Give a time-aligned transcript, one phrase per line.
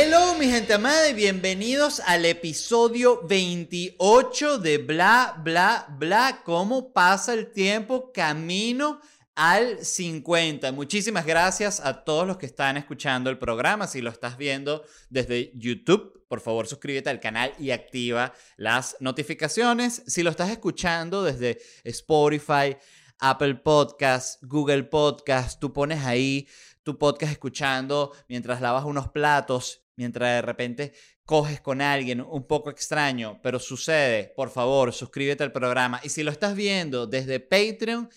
[0.00, 6.42] Hello mi gente amada y bienvenidos al episodio 28 de Bla Bla Bla.
[6.44, 9.00] ¿Cómo pasa el tiempo camino
[9.34, 10.70] al 50?
[10.70, 13.88] Muchísimas gracias a todos los que están escuchando el programa.
[13.88, 20.04] Si lo estás viendo desde YouTube, por favor suscríbete al canal y activa las notificaciones.
[20.06, 22.76] Si lo estás escuchando desde Spotify,
[23.18, 26.46] Apple Podcasts, Google Podcasts, tú pones ahí
[26.84, 30.92] tu podcast escuchando mientras lavas unos platos, mientras de repente
[31.24, 36.00] coges con alguien un poco extraño, pero sucede, por favor, suscríbete al programa.
[36.04, 38.08] Y si lo estás viendo desde Patreon,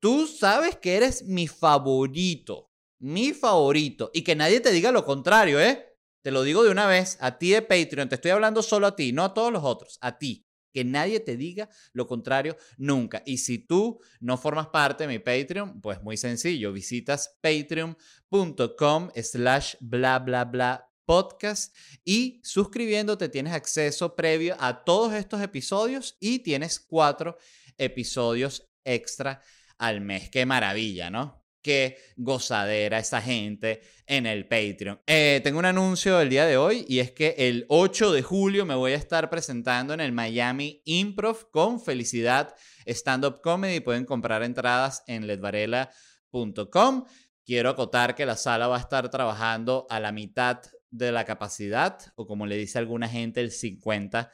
[0.00, 4.10] tú sabes que eres mi favorito, mi favorito.
[4.12, 5.86] Y que nadie te diga lo contrario, ¿eh?
[6.22, 8.96] Te lo digo de una vez, a ti de Patreon, te estoy hablando solo a
[8.96, 10.44] ti, no a todos los otros, a ti.
[10.74, 13.22] Que nadie te diga lo contrario nunca.
[13.24, 19.76] Y si tú no formas parte de mi Patreon, pues muy sencillo, visitas patreon.com slash
[19.80, 26.78] bla bla bla podcast y suscribiéndote tienes acceso previo a todos estos episodios y tienes
[26.78, 27.38] cuatro
[27.78, 29.40] episodios extra
[29.78, 30.28] al mes.
[30.28, 31.42] Qué maravilla, ¿no?
[31.62, 35.00] qué gozadera esa gente en el Patreon.
[35.06, 38.64] Eh, tengo un anuncio el día de hoy y es que el 8 de julio
[38.64, 42.54] me voy a estar presentando en el Miami Improv con Felicidad
[42.86, 43.80] Stand Up Comedy.
[43.80, 47.04] Pueden comprar entradas en ledvarela.com.
[47.48, 50.60] Quiero acotar que la sala va a estar trabajando a la mitad
[50.90, 54.30] de la capacidad o como le dice alguna gente el 50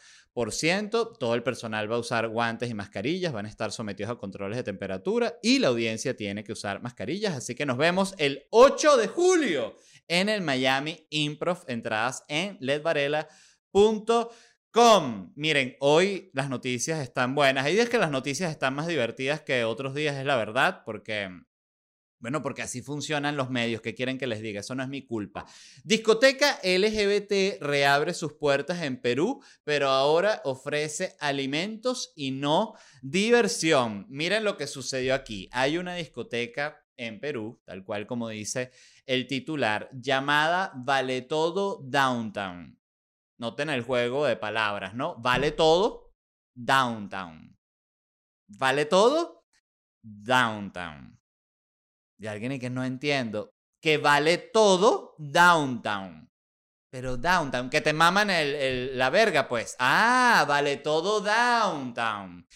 [1.21, 4.57] todo el personal va a usar guantes y mascarillas, van a estar sometidos a controles
[4.57, 7.37] de temperatura y la audiencia tiene que usar mascarillas.
[7.37, 9.77] Así que nos vemos el 8 de julio
[10.09, 11.63] en el Miami Improv.
[11.69, 15.33] Entradas en ledvarela.com.
[15.37, 17.65] Miren, hoy las noticias están buenas.
[17.65, 21.31] Hay días que las noticias están más divertidas que otros días, es la verdad, porque
[22.25, 25.05] bueno, porque así funcionan los medios que quieren que les diga, eso no es mi
[25.05, 25.45] culpa.
[25.83, 34.07] Discoteca LGBT reabre sus puertas en Perú, pero ahora ofrece alimentos y no diversión.
[34.09, 35.51] Miren lo que sucedió aquí.
[35.53, 38.71] Hay una discoteca en Perú, tal cual como dice
[39.05, 42.81] el titular, llamada Vale Todo Downtown.
[43.37, 45.17] Noten el juego de palabras, ¿no?
[45.21, 46.15] Vale todo
[46.55, 47.55] Downtown.
[48.49, 49.45] Vale todo
[50.01, 51.15] Downtown
[52.25, 56.31] y alguien que no entiendo, que vale todo downtown.
[56.91, 58.29] Pero downtown, que te maman
[58.97, 59.77] la verga, pues.
[59.79, 62.47] Ah, vale todo downtown.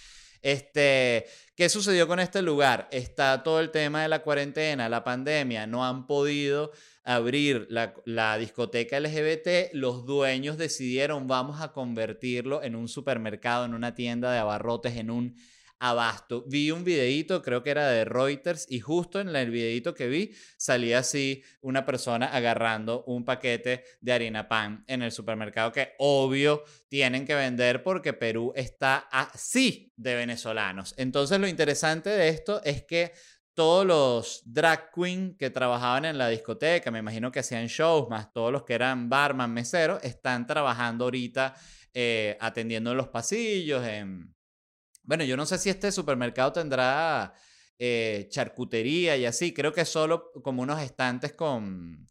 [0.40, 1.26] Este,
[1.56, 2.88] ¿qué sucedió con este lugar?
[2.92, 6.72] Está todo el tema de la cuarentena, la pandemia, no han podido
[7.04, 13.94] abrir la, discoteca LGBT, los dueños decidieron vamos a convertirlo en un supermercado, en una
[13.94, 15.34] tienda de abarrotes, en un
[15.80, 16.44] abasto.
[16.46, 20.32] Vi un videito, creo que era de Reuters, y justo en el videito que vi
[20.56, 26.64] salía así una persona agarrando un paquete de harina pan en el supermercado que obvio
[26.88, 30.94] tienen que vender porque Perú está así de venezolanos.
[30.96, 33.12] Entonces lo interesante de esto es que
[33.54, 38.32] todos los drag queen que trabajaban en la discoteca, me imagino que hacían shows, más
[38.32, 41.56] todos los que eran barman, meseros, están trabajando ahorita
[41.92, 44.32] eh, atendiendo en los pasillos, en,
[45.08, 47.32] bueno, yo no sé si este supermercado tendrá
[47.78, 49.54] eh, charcutería y así.
[49.54, 52.06] Creo que solo como unos estantes con,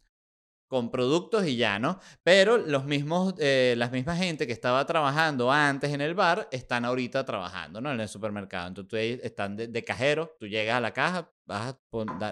[0.68, 2.00] con productos y ya, ¿no?
[2.24, 6.86] Pero los mismos, eh, las mismas gente que estaba trabajando antes en el bar están
[6.86, 7.92] ahorita trabajando, ¿no?
[7.92, 8.70] En el supermercado.
[8.70, 11.76] Entonces están de, cajero, tú llegas a la caja, vas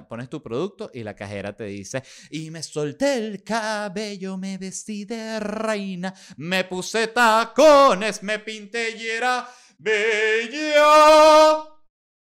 [0.10, 5.06] pones tu producto y la cajera te dice, y me solté el cabello, me vestí
[5.06, 11.66] de reina, me puse tacones, me pinté y era bella.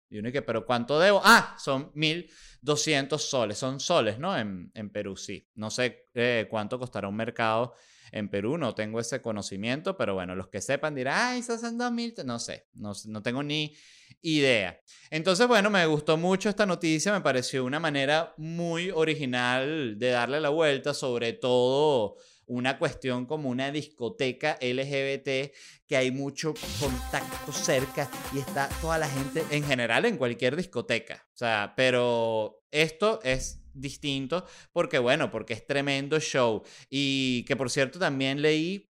[0.10, 1.22] Y uno que, pero ¿cuánto debo?
[1.24, 2.30] Ah, son mil
[2.62, 3.58] 200 soles.
[3.58, 4.38] Son soles, ¿no?
[4.38, 5.48] En, en Perú, sí.
[5.56, 7.74] No sé eh, cuánto costará un mercado
[8.12, 11.78] en Perú, no tengo ese conocimiento, pero bueno, los que sepan dirán, ay, esos son
[11.78, 13.76] 2000, no sé, no, no tengo ni
[14.22, 14.80] idea.
[15.10, 20.40] Entonces, bueno, me gustó mucho esta noticia, me pareció una manera muy original de darle
[20.40, 22.16] la vuelta, sobre todo
[22.48, 25.54] una cuestión como una discoteca LGBT,
[25.88, 31.28] que hay mucho contacto cerca y está toda la gente en general en cualquier discoteca.
[31.34, 36.64] O sea, pero esto es distinto porque, bueno, porque es tremendo show.
[36.90, 38.92] Y que por cierto también leí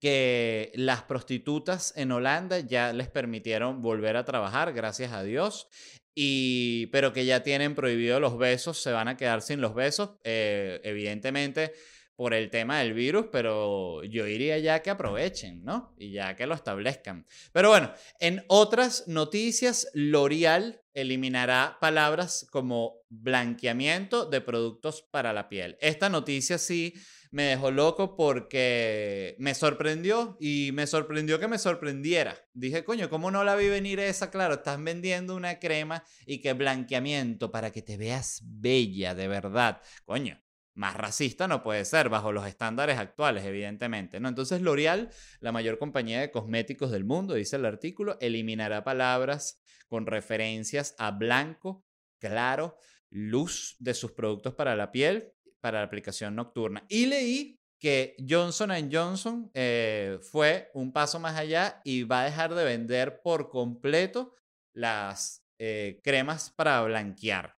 [0.00, 5.68] que las prostitutas en Holanda ya les permitieron volver a trabajar, gracias a Dios,
[6.14, 10.16] y, pero que ya tienen prohibido los besos, se van a quedar sin los besos.
[10.24, 11.74] Eh, evidentemente,
[12.18, 15.94] por el tema del virus, pero yo diría ya que aprovechen, ¿no?
[15.96, 17.24] Y ya que lo establezcan.
[17.52, 25.78] Pero bueno, en otras noticias, L'Oreal eliminará palabras como blanqueamiento de productos para la piel.
[25.80, 26.92] Esta noticia sí
[27.30, 32.36] me dejó loco porque me sorprendió y me sorprendió que me sorprendiera.
[32.52, 34.32] Dije, coño, ¿cómo no la vi venir esa?
[34.32, 39.80] Claro, estás vendiendo una crema y que blanqueamiento para que te veas bella de verdad.
[40.04, 40.42] Coño,
[40.78, 44.20] más racista no puede ser bajo los estándares actuales, evidentemente.
[44.20, 44.28] ¿no?
[44.28, 45.10] Entonces, L'Oreal,
[45.40, 51.10] la mayor compañía de cosméticos del mundo, dice el artículo, eliminará palabras con referencias a
[51.10, 51.84] blanco,
[52.20, 52.78] claro,
[53.10, 56.84] luz de sus productos para la piel, para la aplicación nocturna.
[56.88, 62.54] Y leí que Johnson Johnson eh, fue un paso más allá y va a dejar
[62.54, 64.36] de vender por completo
[64.74, 67.57] las eh, cremas para blanquear.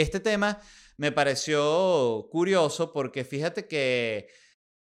[0.00, 0.60] Este tema
[0.96, 4.28] me pareció curioso porque fíjate que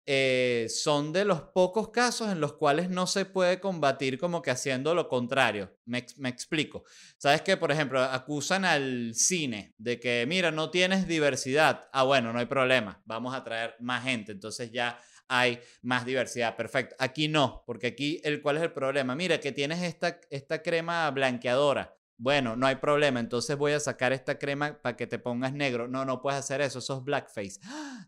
[0.06, 4.52] eh, son de los pocos casos en los cuales no se puede combatir como que
[4.52, 5.76] haciendo lo contrario.
[5.86, 6.84] Me, me, explico.
[7.18, 11.90] Sabes que, por ejemplo, acusan al cine de que, mira, no tienes diversidad.
[11.92, 13.02] Ah, bueno, no hay problema.
[13.06, 14.32] Vamos a traer más gente.
[14.32, 16.56] Entonces ya hay más diversidad.
[16.56, 16.96] Perfecto.
[17.00, 19.16] Aquí no, porque aquí, el, ¿cuál es el problema?
[19.16, 21.99] Mira, que tienes esta, esta crema blanqueadora.
[22.22, 25.88] Bueno, no hay problema, entonces voy a sacar esta crema para que te pongas negro.
[25.88, 27.62] No, no puedes hacer eso, eso es blackface.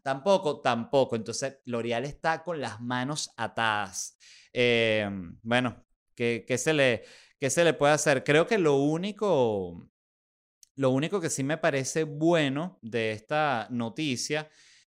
[0.03, 1.15] Tampoco, tampoco.
[1.15, 4.17] Entonces, L'Oreal está con las manos atadas.
[4.51, 5.09] Eh,
[5.43, 7.05] bueno, ¿qué, se le,
[7.39, 8.25] ¿qué se le puede hacer?
[8.25, 9.87] Creo que lo único,
[10.75, 14.49] lo único que sí me parece bueno de esta noticia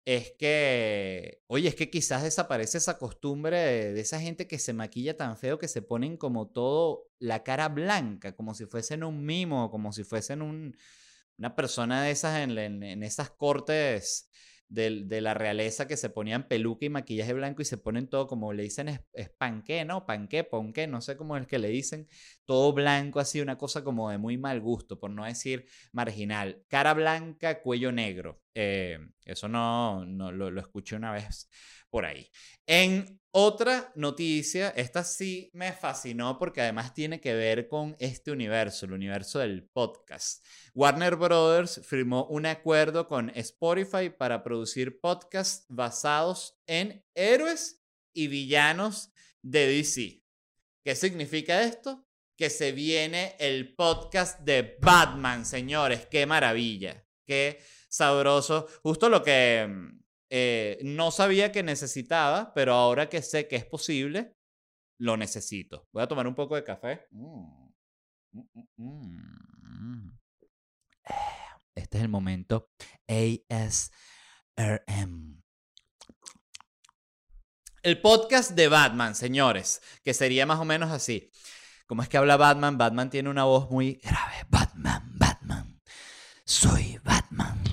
[0.05, 3.57] es que, oye, es que quizás desaparece esa costumbre
[3.93, 7.69] de, esa gente que se maquilla tan feo que se ponen como todo la cara
[7.69, 10.77] blanca, como si fuesen un mimo, como si fuesen un,
[11.39, 14.29] una persona de esas en, esas cortes
[14.69, 18.53] de, la realeza que se ponían peluca y maquillaje blanco y se ponen todo como
[18.53, 20.05] le dicen es, panqué, ¿no?
[20.05, 22.07] Panqué, ponqué, no sé cómo es que le dicen,
[22.45, 26.63] todo blanco así, una cosa como de muy mal gusto, por no decir marginal.
[26.67, 28.44] Cara blanca, cuello negro.
[28.55, 31.49] Eh, eso no, no lo, lo escuché una vez
[31.89, 32.29] por ahí.
[32.65, 38.85] En otra noticia, esta sí me fascinó porque además tiene que ver con este universo,
[38.85, 40.45] el universo del podcast.
[40.73, 49.11] Warner Brothers firmó un acuerdo con Spotify para producir podcasts basados en héroes y villanos
[49.41, 50.23] de DC.
[50.83, 52.07] ¿Qué significa esto?
[52.37, 56.05] Que se viene el podcast de Batman, señores.
[56.07, 57.05] Qué maravilla.
[57.25, 57.59] Qué
[57.95, 58.67] sabroso.
[58.83, 59.99] Justo lo que mm,
[60.29, 64.35] eh, no sabía que necesitaba, pero ahora que sé que es posible,
[64.99, 65.87] lo necesito.
[65.91, 67.07] Voy a tomar un poco de café.
[67.11, 67.65] Mm.
[68.77, 70.09] Mm,
[71.75, 72.69] este es el momento
[73.07, 73.91] ASRM.
[77.81, 81.31] El podcast de Batman, señores, que sería más o menos así.
[81.85, 82.79] ¿Cómo es que habla Batman?
[82.79, 84.47] Batman tiene una voz muy grave.
[84.49, 85.79] Batman, Batman.
[86.43, 87.64] Soy Batman.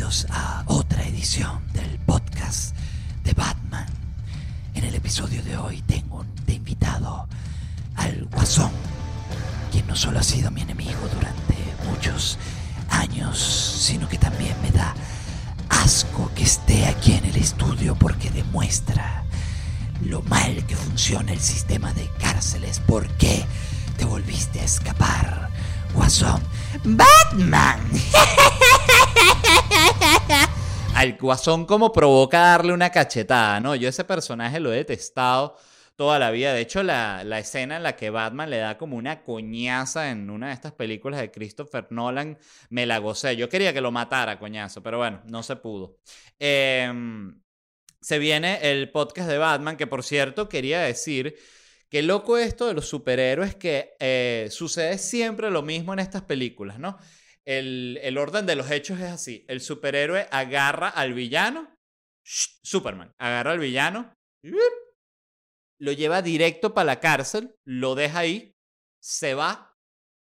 [0.00, 2.74] Bienvenidos a otra edición del podcast
[3.22, 3.84] de Batman.
[4.72, 7.28] En el episodio de hoy tengo de invitado
[7.96, 8.70] al Guasón,
[9.70, 11.54] quien no solo ha sido mi enemigo durante
[11.86, 12.38] muchos
[12.88, 14.94] años, sino que también me da
[15.68, 19.24] asco que esté aquí en el estudio porque demuestra
[20.06, 22.80] lo mal que funciona el sistema de cárceles.
[22.80, 23.44] ¿Por qué
[23.98, 25.50] te volviste a escapar,
[25.92, 26.40] Guasón?
[26.84, 27.80] Batman.
[31.00, 33.74] Al guasón como provoca darle una cachetada, ¿no?
[33.74, 35.56] Yo ese personaje lo he detestado
[35.96, 36.52] toda la vida.
[36.52, 40.48] De hecho, la, escena en la que Batman le da como una coñaza en una
[40.48, 42.36] de estas películas de Christopher Nolan,
[42.68, 43.34] me la gocé.
[43.34, 45.96] Yo quería que lo matara, coñazo, pero bueno, no se pudo.
[46.38, 47.40] Em,
[47.98, 51.34] se viene el podcast de Batman, que por cierto quería decir
[51.90, 56.78] Qué loco esto de los superhéroes que eh, sucede siempre lo mismo en estas películas,
[56.78, 56.96] ¿no?
[57.46, 59.44] El, el orden de los hechos es así.
[59.48, 61.74] El superhéroe agarra al villano,
[62.22, 64.12] Superman, agarra al villano,
[65.78, 68.54] lo lleva directo para la cárcel, lo deja ahí,
[69.00, 69.70] se va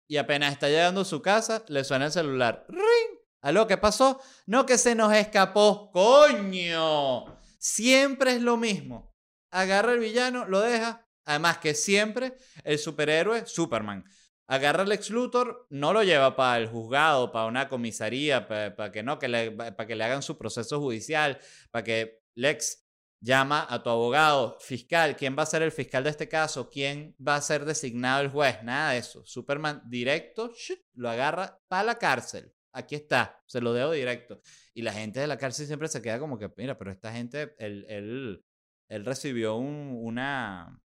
[0.08, 2.66] y apenas está llegando a su casa, le suena el celular.
[2.68, 3.20] ¡Ring!
[3.42, 3.66] ¿Aló?
[3.66, 4.20] ¿Qué pasó?
[4.46, 5.90] No que se nos escapó.
[5.92, 7.38] ¡Coño!
[7.58, 9.14] Siempre es lo mismo.
[9.52, 11.06] Agarra el villano, lo deja.
[11.24, 14.04] Además que siempre el superhéroe, Superman,
[14.50, 19.04] agarra al ex Luthor, no lo lleva para el juzgado, para una comisaría, para, que
[19.04, 21.38] no, que le, para que le hagan su proceso judicial,
[21.70, 22.84] para que Lex
[23.20, 26.68] llama a tu abogado, fiscal, ¿quién va a ser el fiscal de este caso?
[26.68, 28.60] ¿Quién va a ser designado el juez?
[28.64, 29.24] Nada de eso.
[29.24, 30.52] Superman directo
[30.94, 32.52] lo agarra para la cárcel.
[32.72, 34.40] Aquí está, se lo dejo directo.
[34.74, 37.54] Y la gente de la cárcel siempre se queda como que, mira, pero esta gente,
[37.58, 38.44] él, él,
[38.88, 40.82] él recibió una,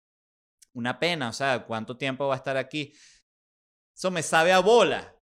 [0.74, 2.94] una pena, o sea, ¿cuánto tiempo va a estar aquí?
[4.02, 5.16] Eso me sabe a bola.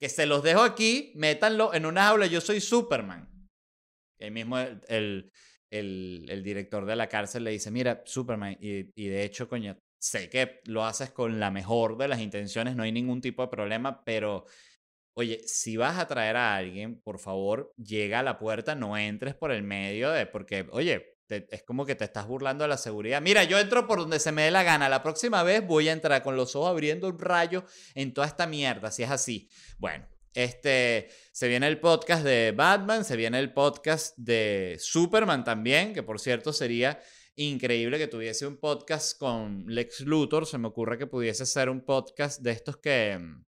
[0.00, 3.28] Que se los dejo aquí, métanlo en una aula, yo soy Superman.
[4.18, 5.30] El mismo, el
[5.70, 9.78] el, el, director de la cárcel le dice, mira, Superman, y, y, de hecho, coño,
[10.00, 13.48] sé que lo haces con la mejor de las intenciones, no hay ningún tipo de
[13.48, 14.46] problema, pero,
[15.14, 19.34] oye, si vas a traer a alguien, por favor, llega a la puerta, no entres
[19.34, 23.20] por el medio de, porque, oye, es como que te estás burlando de la seguridad.
[23.22, 24.88] Mira, yo entro por donde se me dé la gana.
[24.88, 28.46] La próxima vez voy a entrar con los ojos abriendo un rayo en toda esta
[28.46, 29.48] mierda, si es así.
[29.78, 35.92] Bueno, este, se viene el podcast de Batman, se viene el podcast de Superman también,
[35.92, 37.00] que por cierto sería
[37.36, 40.46] increíble que tuviese un podcast con Lex Luthor.
[40.46, 43.18] Se me ocurre que pudiese ser un podcast de estos que...
[43.18, 43.44] Mm,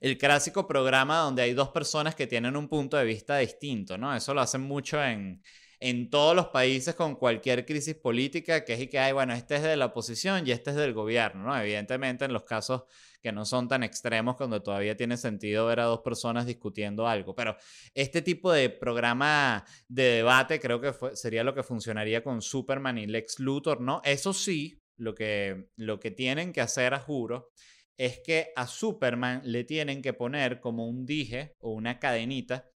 [0.00, 4.16] el clásico programa donde hay dos personas que tienen un punto de vista distinto, ¿no?
[4.16, 5.42] Eso lo hacen mucho en,
[5.80, 9.56] en todos los países con cualquier crisis política, que es y que hay, bueno, este
[9.56, 11.58] es de la oposición y este es del gobierno, ¿no?
[11.58, 12.82] Evidentemente en los casos
[13.22, 17.34] que no son tan extremos cuando todavía tiene sentido ver a dos personas discutiendo algo.
[17.34, 17.56] Pero
[17.94, 23.06] este tipo de programa de debate creo que sería lo que funcionaría con Superman y
[23.06, 24.02] Lex Luthor, ¿no?
[24.04, 27.50] Eso sí, lo que, lo que tienen que hacer, a juro,
[27.96, 32.70] es que a Superman le tienen que poner como un dije o una cadenita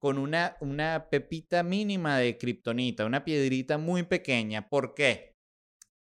[0.00, 4.68] con una, una pepita mínima de kriptonita, una piedrita muy pequeña.
[4.68, 5.36] ¿Por qué?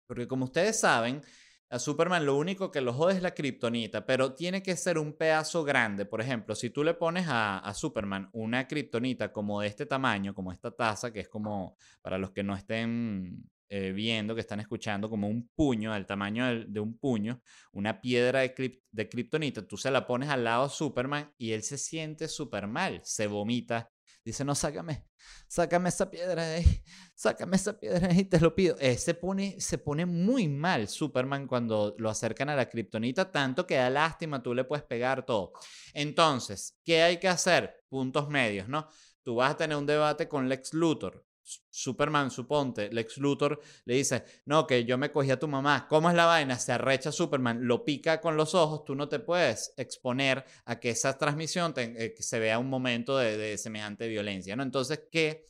[0.07, 1.21] Porque como ustedes saben,
[1.69, 5.13] a Superman lo único que lo jode es la kriptonita, pero tiene que ser un
[5.13, 6.05] pedazo grande.
[6.05, 10.51] Por ejemplo, si tú le pones a, Superman una kriptonita como de este tamaño, como
[10.51, 15.09] esta taza, que es como, para los que no estén eh, viendo, que están escuchando,
[15.09, 17.41] como un puño, del tamaño de, un puño,
[17.71, 21.77] una piedra de kriptonita, tú se la pones al lado a Superman y él se
[21.77, 23.89] siente súper mal, se vomita,
[24.25, 25.05] Dice, no, sácame,
[25.47, 28.77] sácame esa piedra de ahí, sácame esa piedra de ahí, te lo pido.
[28.79, 33.67] Eh, se, pone, se pone muy mal Superman cuando lo acercan a la kriptonita, tanto
[33.67, 35.51] que da lástima, tú le puedes pegar todo.
[35.93, 37.83] Entonces, ¿qué hay que hacer?
[37.89, 38.87] Puntos medios, ¿no?
[39.23, 41.25] Tú vas a tener un debate con Lex Luthor.
[41.69, 46.09] Superman, suponte, Lex Luthor le dice, no, que yo me cogí a tu mamá, ¿cómo
[46.09, 46.57] es la vaina?
[46.57, 50.91] Se arrecha Superman, lo pica con los ojos, tú no te puedes exponer a que
[50.91, 54.63] esa transmisión eh, se vea un momento de, semejante violencia, ¿no?
[54.63, 55.47] Entonces, ¿qué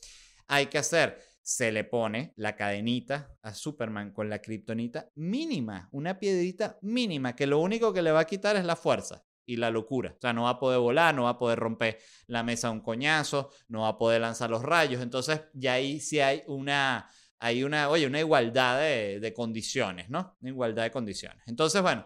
[0.48, 1.20] hay que hacer?
[1.42, 7.48] Se le pone la cadenita a Superman con la kriptonita mínima, una piedrita mínima, que
[7.48, 10.14] lo único que le va a quitar es la fuerza y la locura.
[10.18, 12.82] O sea, no va a poder volar, no va a poder romper la mesa un
[12.82, 15.02] coñazo, no va a poder lanzar los rayos.
[15.02, 17.10] Entonces, ya ahí sí hay una,
[17.40, 20.38] hay una, oye, una igualdad de, condiciones, ¿no?
[20.42, 21.44] Una igualdad de condiciones.
[21.48, 22.06] Entonces, bueno,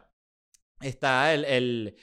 [0.81, 1.95] está el, el,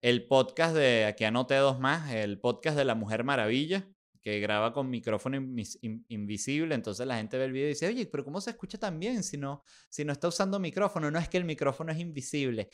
[0.00, 3.86] el podcast de, aquí anoté dos más, el podcast de la Mujer Maravilla,
[4.22, 8.24] que graba con micrófono invisible, entonces la gente ve el video y dice, oye, pero
[8.24, 11.10] ¿cómo se escucha tan bien si no, si no está usando micrófono?
[11.10, 12.68] No es que el micrófono es invisible.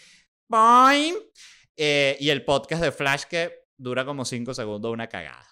[0.49, 1.15] ¡Boing!
[1.77, 5.47] Eh, y el podcast de Flash que dura como 5 segundos, una cagada.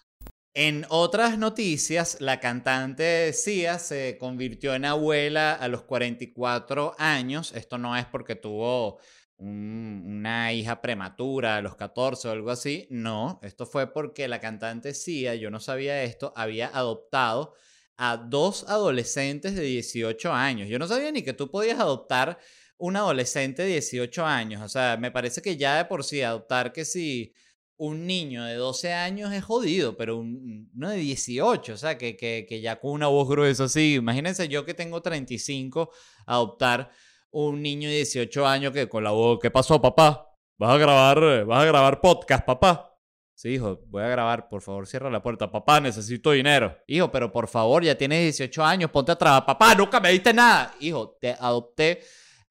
[0.57, 7.53] En otras noticias, la cantante Sia se convirtió en abuela a los 44 años.
[7.55, 9.01] Esto no es porque tuvo
[9.37, 12.87] una hija prematura a los 14 o algo así.
[12.89, 17.55] No, esto fue porque la cantante Sia, yo no sabía esto, había adoptado
[17.97, 20.69] a dos adolescentes de 18 años.
[20.69, 22.39] Yo no sabía ni que tú podías adoptar
[22.79, 24.63] un adolescente de 18 años.
[24.63, 27.33] O sea, me parece que ya de por sí adoptar que si
[27.77, 32.17] un niño de 12 años es jodido, pero un, uno de 18, o sea, que,
[32.17, 33.95] que, que ya con una voz gruesa así.
[33.95, 35.91] Imagínense yo que tengo 35,
[36.27, 36.91] adoptar
[37.31, 40.31] un niño de 18 años que con la voz, ¿qué pasó, papá?
[40.57, 42.95] ¿Vas a grabar, vas a grabar podcast, papá?
[43.35, 45.51] Sí, hijo, voy a grabar, por favor, cierra la puerta.
[45.51, 46.79] Papá, necesito dinero.
[46.87, 49.45] Hijo, pero por favor, ya tienes 18 años, ponte a trabajar.
[49.45, 50.73] Papá, nunca me diste nada.
[50.79, 52.01] Hijo, te adopté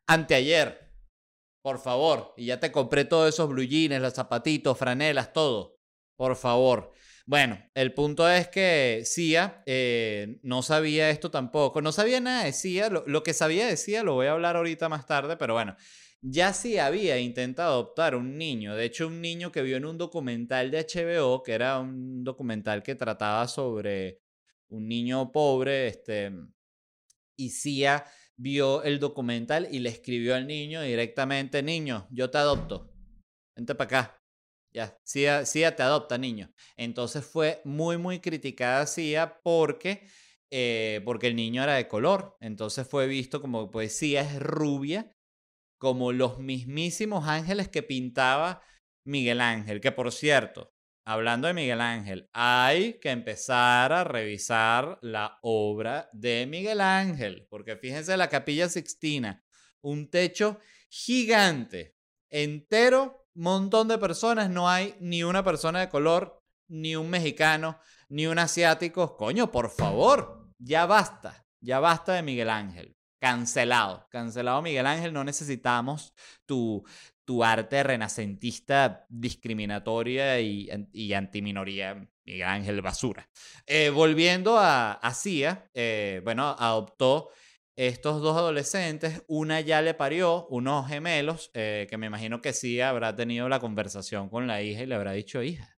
[0.07, 0.83] anteayer.
[1.62, 2.33] Por favor.
[2.38, 5.79] Y ya te compré todos esos blue jeans, los zapatitos, franelas, todo.
[6.17, 6.91] Por favor.
[7.25, 11.81] Bueno, el punto es que Cia eh, no sabía esto tampoco.
[11.81, 12.89] No sabía nada de Cia.
[12.89, 15.75] Lo, que sabía de Cia lo voy a hablar ahorita más tarde, pero bueno.
[16.22, 18.75] Ya sí había intentado adoptar un niño.
[18.75, 22.81] De hecho, un niño que vio en un documental de HBO, que era un documental
[22.81, 24.22] que trataba sobre
[24.69, 26.31] un niño pobre, este,
[27.36, 28.05] y Cia
[28.43, 32.91] vio el documental y le escribió al niño directamente, niño, yo te adopto,
[33.55, 34.19] vente para acá.
[34.73, 36.51] Ya, Cia, Cia te adopta, niño.
[36.75, 40.07] Entonces fue muy, muy criticada Cia porque,
[40.51, 42.35] eh, porque el niño era de color.
[42.41, 45.15] Entonces fue visto como, pues es rubia,
[45.79, 48.62] como los mismísimos ángeles que pintaba
[49.05, 50.72] Miguel Ángel, que por cierto,
[51.05, 57.75] hablando de Miguel Ángel, hay que empezar a revisar la obra de Miguel Ángel, porque
[57.77, 59.43] fíjense la capilla Sixtina,
[59.81, 61.95] un techo gigante,
[62.29, 67.79] entero, montón de personas, no hay ni una persona de color, ni un mexicano,
[68.10, 69.17] ni un asiático.
[69.17, 72.95] Coño, por favor, ya basta, ya basta de Miguel Ángel.
[73.19, 76.13] Cancelado, cancelado Miguel Ángel, no necesitamos
[76.45, 76.83] tu,
[77.25, 83.29] tu arte renacentista discriminatoria y, y antiminoría, Miguel Ángel Basura.
[83.65, 87.29] Eh, volviendo a, a Cia, eh, bueno, adoptó
[87.75, 92.79] estos dos adolescentes, una ya le parió unos gemelos, eh, que me imagino que sí
[92.79, 95.77] habrá tenido la conversación con la hija y le habrá dicho, hija,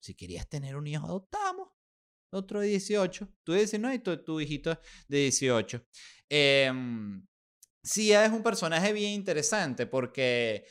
[0.00, 1.68] si querías tener un hijo, adoptamos.
[2.30, 5.82] Otro de 18, tú de 19 y tu, hijito de 18.
[6.28, 6.70] Eh,
[7.88, 10.66] Sia es un personaje bien interesante porque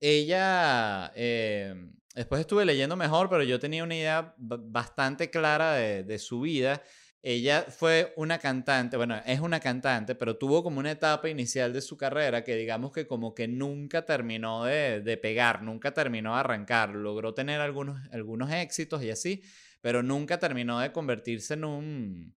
[0.00, 1.74] ella, eh,
[2.14, 6.82] después estuve leyendo mejor, pero yo tenía una idea bastante clara de, su vida.
[7.22, 11.80] Ella fue una cantante, bueno, es una cantante, pero tuvo como una etapa inicial de
[11.80, 16.40] su carrera que digamos que como que nunca terminó de, de pegar, nunca terminó de
[16.40, 19.42] arrancar, logró tener algunos, algunos éxitos y así,
[19.80, 22.36] pero nunca terminó de convertirse en un,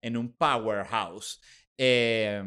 [0.00, 1.40] en un powerhouse.
[1.76, 2.40] Eh,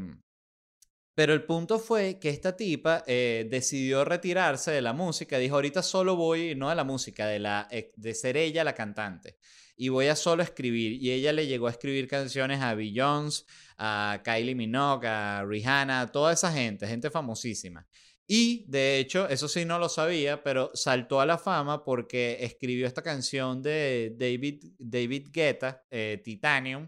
[1.17, 5.39] pero el punto fue que esta tipa eh, decidió retirarse de la música.
[5.39, 9.39] Dijo, ahorita solo voy, no de la música, de, la, de ser ella la cantante.
[9.75, 10.91] Y voy a solo escribir.
[11.01, 13.45] Y ella le llegó a escribir canciones a Beyoncé,
[13.79, 17.87] a Kylie Minogue, a Rihanna, a toda esa gente, gente famosísima.
[18.27, 22.85] Y de hecho, eso sí no lo sabía, pero saltó a la fama porque escribió
[22.85, 26.87] esta canción de David, David Guetta, eh, Titanium,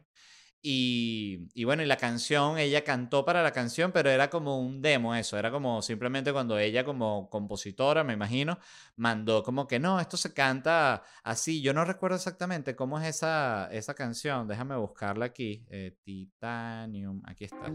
[0.61, 5.15] y, bueno, y la canción, ella cantó para la canción, pero era como un demo
[5.15, 8.59] eso, era como simplemente cuando ella como compositora, me imagino,
[8.97, 13.69] mandó como que no, esto se canta así, yo no recuerdo exactamente cómo es esa,
[13.71, 17.71] esa canción, déjame buscarla aquí, eh, Titanium, aquí está,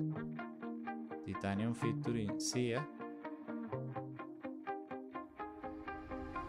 [1.24, 2.86] Titanium featuring Sia.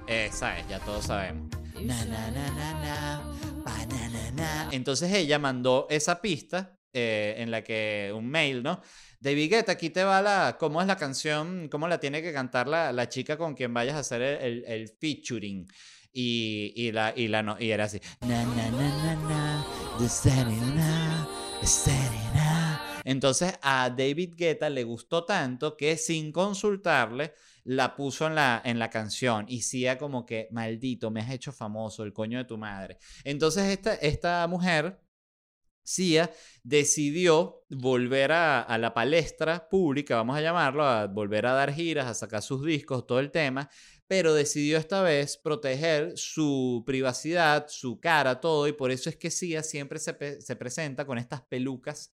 [0.07, 1.49] Esa es, ya todos sabemos.
[1.81, 3.21] Na, na, na,
[4.71, 8.81] entonces ella mandó esa pista eh, en la que un mail, ¿no?
[9.19, 12.67] David Guetta, aquí te va la, cómo es la canción, cómo la tiene que cantar
[12.67, 15.67] la, la chica con quien vayas a hacer el, featuring.
[16.13, 17.99] Y, y, la, y, la, no, y era así.
[23.03, 27.33] Entonces a David Guetta le gustó tanto que sin consultarle
[27.65, 31.51] la puso en la, en la canción y Sia como que, maldito, me has hecho
[31.51, 32.97] famoso, el coño de tu madre.
[33.23, 35.01] Entonces esta, esta mujer,
[35.83, 36.31] Sia,
[36.63, 42.07] decidió volver a, a, la palestra pública, vamos a llamarlo, a volver a dar giras,
[42.07, 43.69] a sacar sus discos, todo el tema,
[44.07, 49.31] pero decidió esta vez proteger su privacidad, su cara, todo, y por eso es que
[49.31, 52.14] Sia siempre se, se presenta con estas pelucas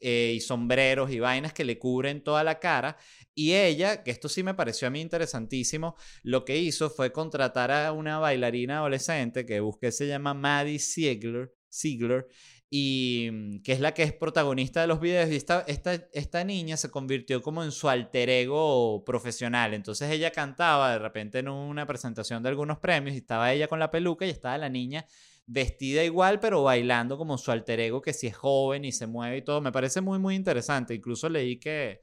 [0.00, 2.96] eh, y sombreros y vainas que le cubren toda la cara.
[3.34, 7.70] Y ella, que esto sí me pareció a mí interesantísimo, lo que hizo fue contratar
[7.70, 12.26] a una bailarina adolescente que busqué, se llama Maddie Ziegler, Ziegler
[12.70, 15.30] y mm, que es la que es protagonista de los videos.
[15.30, 19.74] Y esta, esta, esta niña se convirtió como en su alter ego profesional.
[19.74, 23.80] Entonces ella cantaba de repente en una presentación de algunos premios y estaba ella con
[23.80, 25.06] la peluca y estaba la niña
[25.50, 29.38] vestida igual, pero bailando como su alter ego, que si es joven y se mueve
[29.38, 29.60] y todo.
[29.60, 30.94] Me parece muy, muy interesante.
[30.94, 32.02] Incluso leí que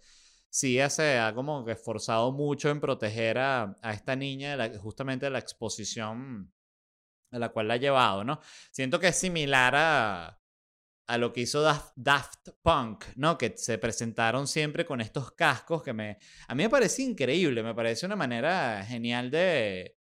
[0.50, 5.30] sí se ha como esforzado mucho en proteger a, a esta niña de justamente de
[5.32, 6.52] la exposición
[7.32, 8.40] a la cual la ha llevado, ¿no?
[8.72, 10.42] Siento que es similar a,
[11.08, 13.38] a lo que hizo Daft, Daft, Punk, ¿no?
[13.38, 16.18] Que se presentaron siempre con estos cascos que me...
[16.48, 19.97] A mí me parece increíble, me parece una manera genial de,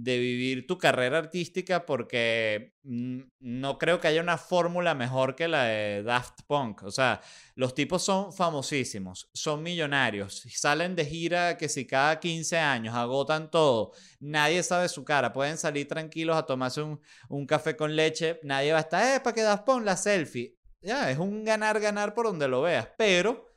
[0.00, 5.48] de vivir tu carrera artística porque mm, no creo que haya una fórmula mejor que
[5.48, 6.84] la de Daft Punk.
[6.84, 7.20] O sea,
[7.56, 13.50] los tipos son famosísimos, son millonarios, salen de gira que si cada 15 años agotan
[13.50, 18.38] todo, nadie sabe su cara, pueden salir tranquilos a tomarse un, un café con leche,
[18.44, 20.56] nadie va a estar, eh, para que Daft Punk la selfie.
[20.80, 23.47] Ya, es un ganar-ganar por donde lo veas, pero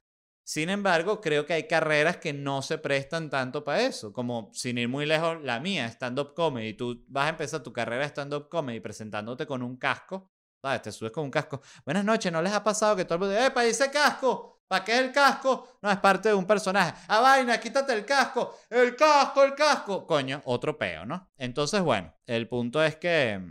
[0.43, 4.77] sin embargo, creo que hay carreras que no se prestan tanto para eso, como sin
[4.77, 6.73] ir muy lejos, la mía, stand-up comedy.
[6.73, 10.81] Tú vas a empezar tu carrera de stand-up comedy presentándote con un casco, ¿sabes?
[10.81, 11.61] Te subes con un casco.
[11.85, 14.63] Buenas noches, ¿no les ha pasado que todo el mundo dice, ¡Epa, ese casco!
[14.67, 15.77] ¿Para qué es el casco?
[15.81, 16.93] No, es parte de un personaje.
[17.09, 18.57] ¡Ah, vaina, quítate el casco!
[18.69, 20.07] ¡El casco, el casco!
[20.07, 21.29] Coño, otro peo, ¿no?
[21.37, 23.41] Entonces, bueno, el punto es que...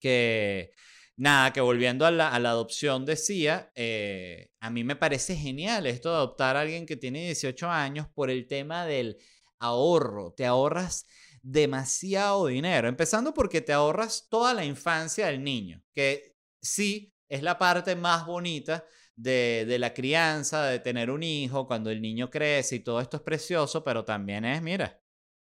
[0.00, 0.72] que
[1.18, 6.16] Nada, que volviendo a la, adopción decía, eh, a mí me parece genial esto de
[6.16, 9.16] adoptar a alguien que tiene 18 años por el tema del
[9.58, 10.34] ahorro.
[10.34, 11.06] Te ahorras
[11.40, 17.58] demasiado dinero, empezando porque te ahorras toda la infancia del niño, que sí es la
[17.58, 22.76] parte más bonita de, de, la crianza, de tener un hijo, cuando el niño crece
[22.76, 25.00] y todo esto es precioso, pero también es, mira,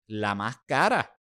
[0.06, 1.12] la más cara.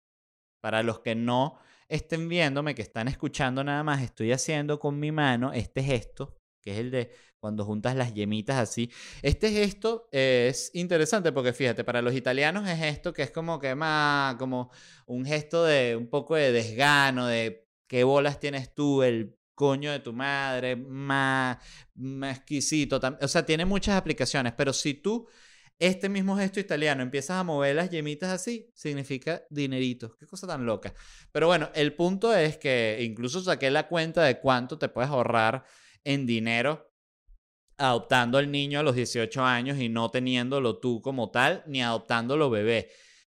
[0.61, 5.13] Para los que no estén viéndome, que están escuchando nada más, estoy haciendo con mi
[5.13, 8.91] mano este gesto, que es el de cuando juntas las yemitas así.
[9.21, 13.75] Este gesto es interesante porque fíjate, para los italianos es esto que es como que
[13.75, 14.71] más, como
[15.07, 20.01] un gesto de un poco de desgano, de qué bolas tienes tú, el coño de
[20.01, 21.59] tu madre, más,
[21.95, 22.99] más exquisito.
[23.21, 25.29] O sea, tiene muchas aplicaciones, pero si tú
[25.79, 30.17] este mismo gesto italiano, empiezas a mover las yemitas así, significa dinerito.
[30.19, 30.95] Qué cosa tan loca.
[31.33, 35.65] Pero bueno, el punto es que incluso saqué la cuenta de cuánto te puedes ahorrar
[36.05, 36.91] en dinero
[37.77, 42.51] adoptando al niño a los 18 años y no teniéndolo tú como tal, ni adoptándolo
[42.51, 42.91] bebé.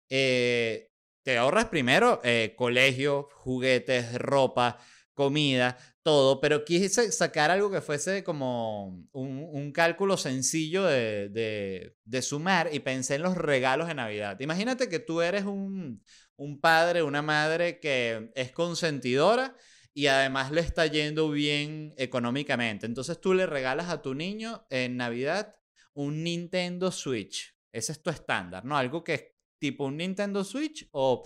[0.09, 0.91] Eh,
[1.23, 4.77] te ahorras primero eh, colegio, juguetes, ropa,
[5.13, 12.79] comida, todo, pero quise sacar algo que fuese como un, cálculo sencillo de, sumar y
[12.79, 14.39] pensé en los regalos de Navidad.
[14.39, 16.03] Imagínate que tú eres un,
[16.35, 19.57] un padre, una madre que es consentidora
[19.95, 22.85] y además le está yendo bien económicamente.
[22.85, 25.55] Entonces tú le regalas a tu niño en Navidad
[25.95, 27.57] un Nintendo Switch.
[27.71, 28.77] Ese es tu estándar, ¿no?
[28.77, 29.23] Algo que es
[29.57, 31.23] tipo un Nintendo Switch o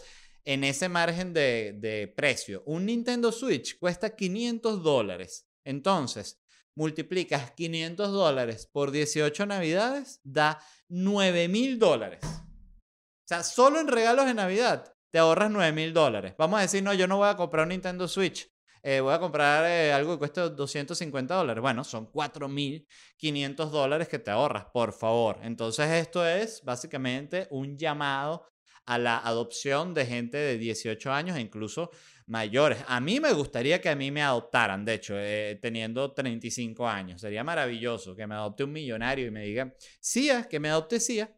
[0.49, 2.63] en ese margen de, precio.
[2.65, 5.47] Un Nintendo Switch cuesta 500 dólares.
[5.63, 6.41] Entonces,
[6.75, 12.21] multiplicas 500 dólares por 18 navidades, da 9 mil dólares.
[12.23, 16.33] O sea, solo en regalos de Navidad te ahorras 9 mil dólares.
[16.35, 18.51] Vamos a decir, no, yo no voy a comprar un Nintendo Switch.
[18.81, 21.61] Eh, voy a comprar eh, algo que cueste 250 dólares.
[21.61, 25.37] Bueno, son 4.500 dólares que te ahorras, por favor.
[25.43, 28.47] Entonces esto es básicamente un llamado
[28.89, 31.91] a la adopción de gente de 18 años e incluso
[32.25, 32.79] mayores.
[32.87, 37.21] A mí me gustaría que a mí me adoptaran, de hecho, eh, teniendo 35 años.
[37.21, 39.71] Sería maravilloso que me adopte un millonario y me diga,
[40.01, 41.31] Cia, que me adopte Cia.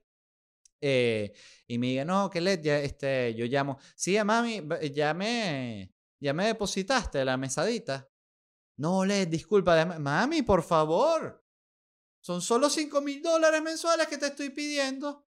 [0.79, 1.33] Eh,
[1.67, 4.61] y me diga, no, que le, ya, este, yo llamo, Cia, mami,
[4.93, 8.09] ya me, me depositaste la mesadita.
[8.77, 11.43] No, Led, disculpa, mami, por favor.
[12.21, 15.27] Son solo 5 mil dólares mensuales que te estoy pidiendo.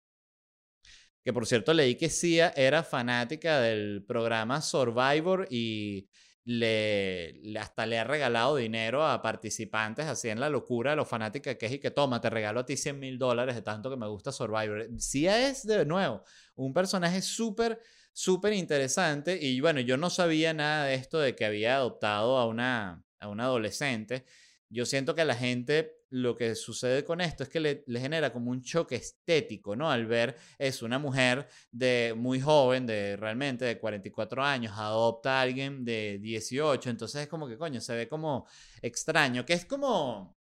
[1.22, 6.08] Que por cierto leí que Sia era fanática del programa Survivor y
[6.44, 11.66] le, hasta le ha regalado dinero a participantes así en la locura, lo fanática que
[11.66, 14.08] es y que toma, te regalo a ti 100 mil dólares de tanto que me
[14.08, 14.88] gusta Survivor.
[14.98, 16.24] Sia es de nuevo
[16.56, 17.80] un personaje súper,
[18.12, 22.46] súper interesante y bueno, yo no sabía nada de esto de que había adoptado a
[22.46, 24.24] una, a una adolescente.
[24.72, 28.50] Yo siento que la gente lo que sucede con esto es que le, genera como
[28.50, 29.90] un choque estético, ¿no?
[29.90, 35.42] Al ver es una mujer de muy joven, de realmente de 44 años, adopta a
[35.42, 38.46] alguien de 18, entonces es como que coño, se ve como
[38.80, 40.36] extraño, que es como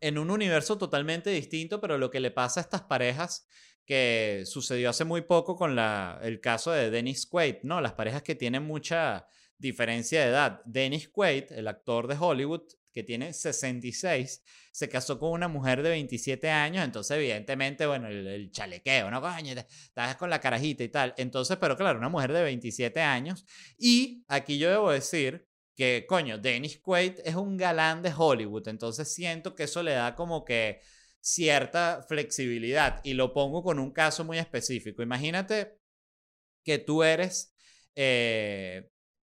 [0.00, 3.46] en un universo totalmente distinto, pero lo que le pasa a estas parejas
[3.84, 7.80] que sucedió hace muy poco con la, el caso de Dennis Quaid, ¿no?
[7.80, 9.26] Las parejas que tienen mucha
[9.58, 10.62] diferencia de edad.
[10.64, 12.62] Dennis Quaid, el actor de Hollywood,
[12.92, 18.50] que tiene 66, se casó con una mujer de 27 años, entonces evidentemente, bueno, el,
[18.50, 19.20] chalequeo, ¿no?
[19.20, 21.14] Coño, estás con la carajita y tal.
[21.16, 23.44] Entonces, pero claro, una mujer de 27 años.
[23.78, 29.12] Y aquí yo debo decir que, coño, Dennis Quaid es un galán de Hollywood, entonces
[29.12, 30.80] siento que eso le da como que
[31.20, 33.00] cierta flexibilidad.
[33.04, 35.02] Y lo pongo con un caso muy específico.
[35.02, 35.78] Imagínate
[36.64, 37.54] que tú eres...
[37.94, 38.91] Eh,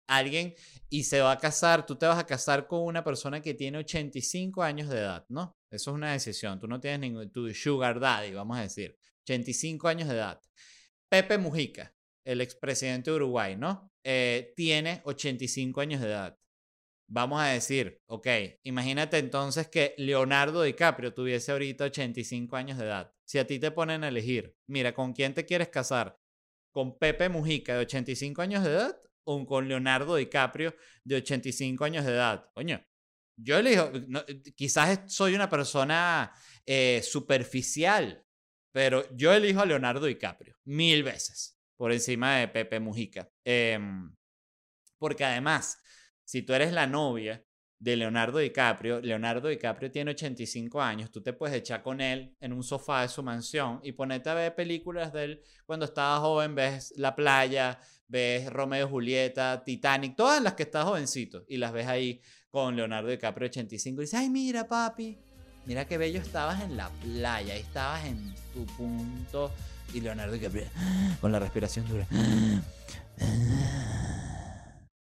[0.08, 0.54] alguien
[0.90, 3.78] y se va a casar, tú te vas a casar con una persona que tiene
[3.78, 5.56] 85 años de edad, ¿no?
[5.70, 9.86] Eso es una decisión, tú no tienes ningún, tu sugar daddy, vamos a decir, 85
[9.86, 10.40] años de edad.
[11.10, 11.94] Pepe Mujica,
[12.24, 13.92] el expresidente de Uruguay, ¿no?
[14.02, 16.38] Eh, tiene 85 años de edad.
[17.10, 18.26] Vamos a decir, ok,
[18.64, 23.12] imagínate entonces que Leonardo DiCaprio tuviese ahorita 85 años de edad.
[23.24, 26.18] Si a ti te ponen a elegir, mira, ¿con quién te quieres casar?
[26.70, 32.04] ¿Con Pepe Mujica de 85 años de edad o con Leonardo DiCaprio de 85 años
[32.06, 32.50] de edad?
[32.54, 32.82] Coño,
[33.36, 33.92] yo elijo,
[34.56, 36.32] quizás soy una persona
[36.64, 38.24] eh, superficial,
[38.72, 43.30] pero yo elijo a Leonardo DiCaprio mil veces por encima de Pepe Mujica.
[43.44, 44.14] Em,
[44.98, 45.78] porque además,
[46.24, 47.44] si tú eres la novia
[47.78, 52.52] de Leonardo DiCaprio, Leonardo DiCaprio tiene 85 años, tú te puedes echar con él en
[52.52, 56.54] un sofá de su mansión y ponerte a ver películas de él cuando estaba joven,
[56.56, 61.86] ves La Playa, ves Romeo Julieta, Titanic, todas las que está jovencito y las ves
[61.86, 65.18] ahí con Leonardo DiCaprio 85 y dices, ay mira papi,
[65.66, 69.52] mira qué bello estabas en la playa, estabas en tu punto
[69.92, 70.64] y Leonardo DiCaprio
[71.20, 72.06] con la respiración dura.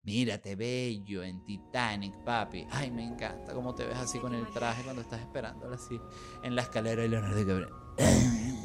[0.03, 2.65] Mírate bello en Titanic, papi.
[2.71, 6.01] Ay, me encanta cómo te ves así con el traje cuando estás esperándolo así
[6.43, 8.60] en la escalera de Leonardo DiCaprio.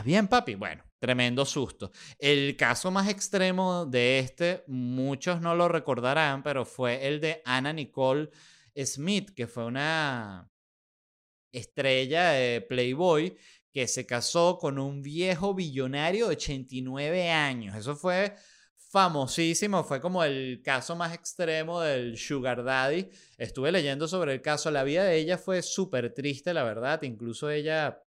[0.00, 0.54] ¿Estás bien, papi?
[0.54, 1.90] Bueno, tremendo susto.
[2.18, 7.70] El caso más extremo de este, muchos no lo recordarán, pero fue el de Anna
[7.74, 8.30] Nicole
[8.82, 10.50] Smith, que fue una
[11.52, 13.36] estrella de Playboy
[13.70, 17.76] que se casó con un viejo billonario de 89 años.
[17.76, 18.34] Eso fue
[18.74, 23.10] famosísimo, fue como el caso más extremo del Sugar Daddy.
[23.36, 27.50] Estuve leyendo sobre el caso, la vida de ella fue súper triste, la verdad, incluso
[27.50, 28.02] ella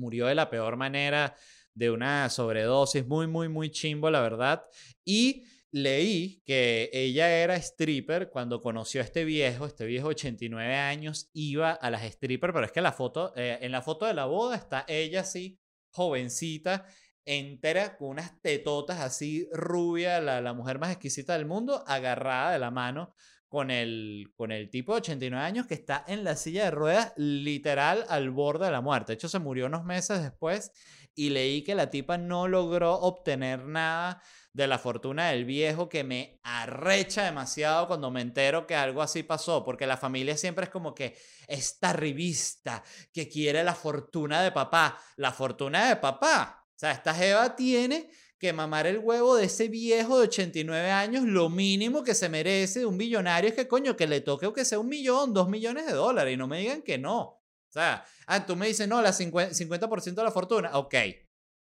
[0.00, 1.36] murió de la peor manera,
[1.74, 4.64] de una sobredosis, muy, muy, muy chimbo, la verdad.
[5.04, 11.30] Y leí que ella era stripper cuando conoció a este viejo, este viejo 89 años,
[11.32, 14.26] iba a las strippers, pero es que la foto, eh, en la foto de la
[14.26, 15.60] boda está ella así,
[15.90, 16.86] jovencita,
[17.24, 22.58] entera, con unas tetotas así, rubia, la, la mujer más exquisita del mundo, agarrada de
[22.58, 23.14] la mano
[23.50, 27.12] con el, con el tipo de 89 años que está en la silla de ruedas,
[27.16, 29.12] literal al borde de la muerte.
[29.12, 30.70] De hecho, se murió unos meses después
[31.16, 36.04] y leí que la tipa no logró obtener nada de la fortuna del viejo que
[36.04, 40.70] me arrecha demasiado cuando me entero que algo así pasó, porque la familia siempre es
[40.70, 46.64] como que esta revista que quiere la fortuna de papá, la fortuna de papá.
[46.68, 48.10] O sea, esta Jeva tiene
[48.40, 52.80] que mamar el huevo de ese viejo de 89 años, lo mínimo que se merece
[52.80, 55.48] de un billonario es que coño, que le toque o que sea un millón, dos
[55.48, 57.20] millones de dólares y no me digan que no.
[57.20, 60.70] O sea, ah, tú me dices, no, la 50%, 50 de la fortuna.
[60.78, 60.94] Ok,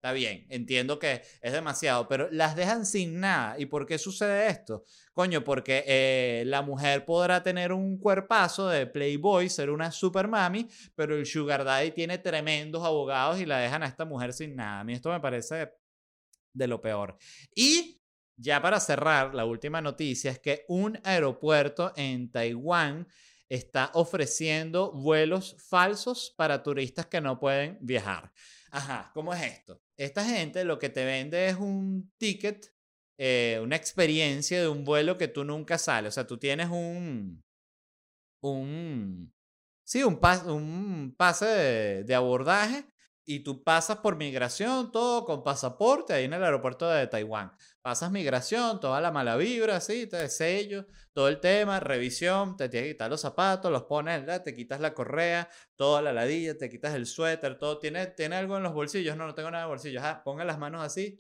[0.04, 3.58] Está bien, entiendo que es demasiado, pero las dejan sin nada.
[3.58, 4.84] ¿Y por qué sucede esto?
[5.14, 10.68] Coño, porque eh, la mujer podrá tener un cuerpazo de Playboy, ser una super mami,
[10.94, 14.82] pero el Sugar Daddy tiene tremendos abogados y la dejan a esta mujer sin nada.
[14.82, 15.72] A mí esto me parece
[16.54, 17.18] de lo peor.
[17.56, 18.02] Y
[18.36, 23.08] ya para cerrar, la última noticia es que un aeropuerto en Taiwán
[23.50, 28.32] está ofreciendo vuelos falsos para turistas que no pueden viajar.
[28.72, 29.82] Ajá, ¿cómo es esto?
[29.98, 32.74] Esta gente lo que te vende es un ticket,
[33.20, 36.10] eh, una experiencia de un vuelo que tú nunca sales.
[36.10, 37.44] O sea, tú tienes un.
[38.42, 39.32] un.
[39.86, 41.46] Sí, un, un pase
[42.04, 42.86] de abordaje
[43.26, 47.54] y tú pasas por migración, todo con pasaporte ahí en el aeropuerto de Taiwán.
[47.82, 52.88] Pasas migración, toda la mala vibra, así, te sello, todo el tema, revisión, te tienes
[52.88, 56.96] que quitar los zapatos, los pones, te quitas la correa, toda la ladilla, te quitas
[56.96, 57.80] el suéter, todo.
[57.80, 59.18] ¿Tiene, ¿Tiene algo en los bolsillos?
[59.18, 60.04] No, no tengo nada en los bolsillos.
[60.04, 61.20] Ah, las manos así,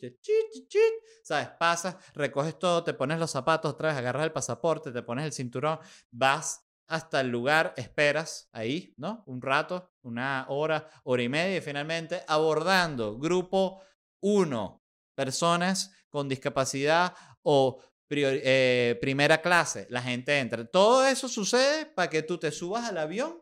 [1.21, 1.49] ¿sabes?
[1.59, 5.33] Pasas, recoges todo, te pones los zapatos otra vez, agarras el pasaporte, te pones el
[5.33, 5.79] cinturón,
[6.11, 9.23] vas hasta el lugar, esperas ahí, ¿no?
[9.25, 13.81] Un rato, una hora, hora y media y finalmente abordando grupo
[14.21, 14.83] 1,
[15.15, 20.65] personas con discapacidad o eh, primera clase, la gente entra.
[20.65, 23.41] Todo eso sucede para que tú te subas al avión,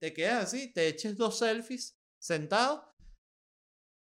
[0.00, 2.91] te quedas así, te eches dos selfies sentado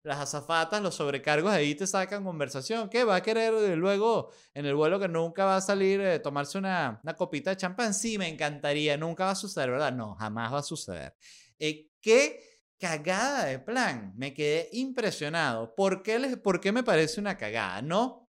[0.03, 2.89] las azafatas, los sobrecargos ahí te sacan conversación.
[2.89, 6.19] ¿Qué va a querer eh, luego en el vuelo que nunca va a salir eh,
[6.19, 7.93] tomarse una, una, copita de champán?
[7.93, 8.97] Sí, me encantaría.
[8.97, 9.93] Nunca va a suceder, ¿verdad?
[9.93, 11.15] No, jamás va a suceder.
[11.59, 12.39] Eh, ¿Qué
[12.79, 14.13] cagada de plan?
[14.15, 15.75] Me quedé impresionado.
[15.75, 17.81] ¿Por qué, les, ¿Por qué me parece una cagada?
[17.83, 18.27] No,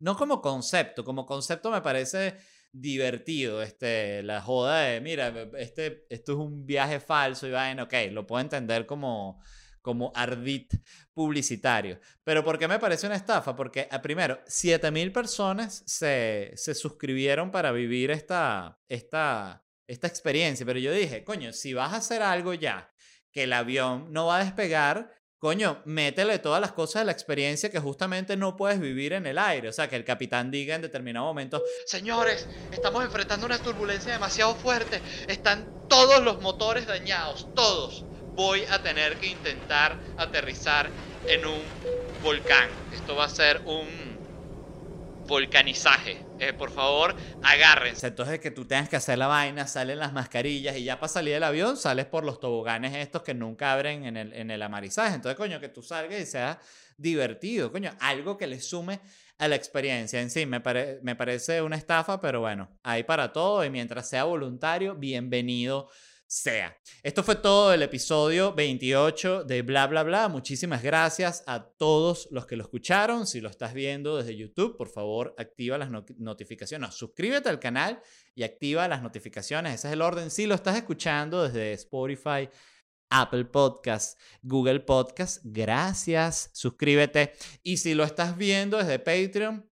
[0.00, 1.04] no como concepto.
[1.04, 2.36] Como concepto me parece
[2.72, 7.94] divertido este, la joda de, mira, este, esto es un viaje falso y vaina, ok,
[8.10, 9.42] lo puedo entender como
[9.82, 10.74] como ardit
[11.12, 12.00] publicitario.
[12.24, 13.54] Pero ¿por qué me parece una estafa?
[13.54, 20.64] Porque, ah, primero, 7000 personas se, se, suscribieron para vivir esta, esta, esta experiencia.
[20.64, 22.90] Pero yo dije, coño, si vas a hacer algo ya
[23.32, 27.70] que el avión no va a despegar, coño, métele todas las cosas de la experiencia
[27.70, 29.68] que justamente no puedes vivir en el aire.
[29.68, 34.54] O sea, que el capitán diga en determinado momento, señores, estamos enfrentando una turbulencia demasiado
[34.54, 38.04] fuerte, están todos los motores dañados, todos.
[38.34, 40.88] Voy a tener que intentar aterrizar
[41.26, 41.60] en un
[42.22, 42.68] volcán.
[42.94, 43.86] Esto va a ser un
[45.26, 46.18] volcanizaje.
[46.38, 48.06] Eh, por favor, agárrense.
[48.06, 51.34] Entonces que tú tengas que hacer la vaina, salen las mascarillas y ya para salir
[51.34, 55.14] del avión sales por los toboganes estos que nunca abren en el, en el amarizaje.
[55.14, 56.58] Entonces, coño, que tú salgas y sea
[56.96, 59.00] divertido, coño, algo que le sume
[59.38, 60.46] a la experiencia en sí.
[60.46, 60.60] Me,
[61.02, 65.88] me parece una estafa, pero bueno, hay para todo y mientras sea voluntario, bienvenido
[66.32, 66.74] sea.
[67.02, 70.28] Esto fue todo el episodio 28 de Bla Bla Bla.
[70.28, 73.26] Muchísimas gracias a todos los que lo escucharon.
[73.26, 76.94] Si lo estás viendo desde YouTube, por favor, activa las notificaciones.
[76.94, 78.00] suscríbete al canal
[78.34, 79.74] y activa las notificaciones.
[79.74, 80.30] Ese es el orden.
[80.30, 82.48] Si lo estás escuchando desde Spotify,
[83.10, 86.48] Apple Podcast, Google Podcast, gracias.
[86.54, 87.34] Suscríbete.
[87.62, 89.70] Y si lo estás viendo desde Patreon,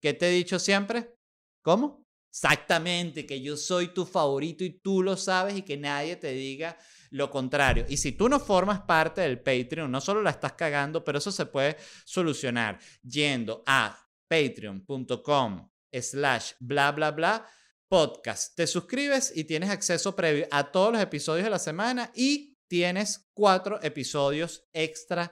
[0.00, 1.14] ¿qué te he dicho siempre?
[1.62, 2.01] ¿Cómo?
[2.32, 6.78] Exactamente, que yo soy tu favorito y tú lo sabes y que nadie te diga
[7.10, 7.84] lo contrario.
[7.90, 11.30] Y si tú no formas parte del Patreon, no solo la estás cagando, pero eso
[11.30, 17.46] se puede solucionar yendo a patreon.com slash bla bla bla
[17.86, 18.56] podcast.
[18.56, 23.28] Te suscribes y tienes acceso previo a todos los episodios de la semana y tienes
[23.34, 25.30] cuatro episodios extra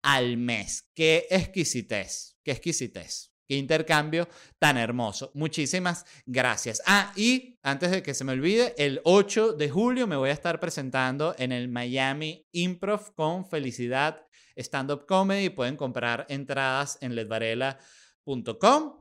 [0.00, 0.88] al mes.
[0.94, 3.35] Qué exquisitez, qué exquisitez.
[3.48, 4.28] Qué intercambio
[4.58, 5.30] tan hermoso.
[5.34, 6.82] Muchísimas gracias.
[6.86, 10.32] Ah, y antes de que se me olvide, el 8 de julio me voy a
[10.32, 15.50] estar presentando en el Miami Improv con Felicidad Stand Up Comedy.
[15.50, 17.14] Pueden comprar entradas en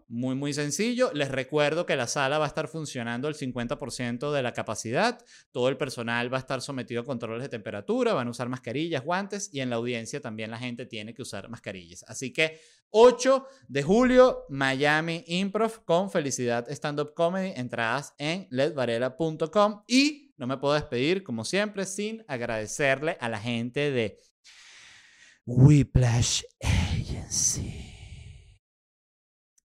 [0.07, 1.09] Muy, muy sencillo.
[1.13, 5.19] Les recuerdo que la sala va a estar funcionando el 50% de la capacidad.
[5.51, 9.03] Todo el personal va a estar sometido a controles de temperatura, van a usar mascarillas,
[9.03, 12.05] guantes y en la audiencia también la gente tiene que usar mascarillas.
[12.07, 12.59] Así que
[12.91, 17.53] 8 de julio, Miami Improv con Felicidad Stand Up Comedy.
[17.55, 23.89] Entradas en ledvarela.com y no me puedo despedir, como siempre, sin agradecerle a la gente
[23.89, 24.19] de
[25.45, 27.84] Whiplash Agency.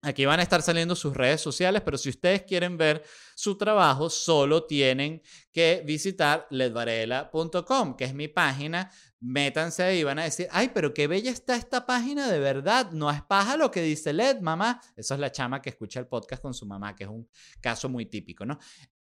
[0.02, 3.04] Aquí van a estar saliendo sus redes sociales, pero si ustedes quieren ver
[3.36, 8.90] su trabajo, solo tienen que visitar ledvarela.com, que es mi página.
[9.20, 12.92] Métanse ahí y van a decir, ay, pero qué bella está esta página de verdad.
[12.92, 14.80] No es paja lo que dice Led, mamá.
[14.96, 17.90] Esa es la chama que escucha el podcast con su mamá, que es un caso
[17.90, 18.58] muy típico, ¿no?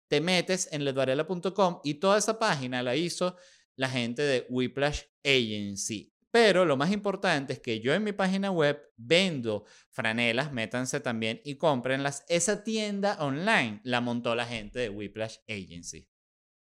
[0.09, 3.37] Te metes en ledvarela.com y toda esa página la hizo
[3.75, 6.16] la gente de Whiplash Agency.
[6.37, 11.41] Pero lo más importante es que yo en mi página web vendo franelas, métanse también
[11.47, 12.27] y cómprenlas.
[12.29, 16.11] Esa tienda online la montó la gente de Whiplash Agency.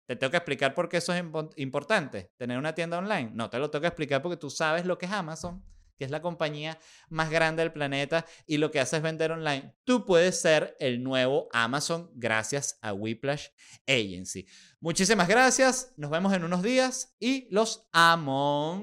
[0.06, 1.24] ¿Te tengo que explicar por qué eso es
[1.56, 2.34] importante?
[2.36, 3.30] ¿Tener una tienda online?
[3.32, 5.64] No, te lo tengo que explicar porque tú sabes lo que es Amazon,
[5.96, 9.74] que es la compañía más grande del planeta y lo que hace es vender online.
[9.84, 13.46] Tú puedes ser el nuevo Amazon gracias a Whiplash
[13.88, 14.46] Agency.
[14.80, 18.82] Muchísimas gracias, nos vemos en unos días y los amo.